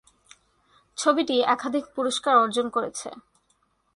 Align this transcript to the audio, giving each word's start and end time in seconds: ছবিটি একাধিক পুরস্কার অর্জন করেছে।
ছবিটি 0.97 1.35
একাধিক 1.45 1.85
পুরস্কার 1.95 2.33
অর্জন 2.37 2.69
করেছে। 2.69 3.09